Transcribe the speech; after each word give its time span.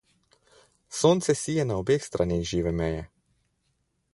Sonce 0.99 1.33
sije 1.41 1.63
na 1.65 1.75
obeh 1.81 2.03
straneh 2.07 2.43
žive 2.51 2.71
meje. 2.79 3.03